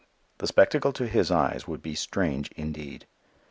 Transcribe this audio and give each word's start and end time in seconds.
The 0.39 0.47
spectacle 0.47 0.93
to 0.93 1.05
his 1.07 1.29
eyes 1.29 1.67
would 1.67 1.83
be 1.83 1.93
strange 1.93 2.51
indeed. 2.53 3.05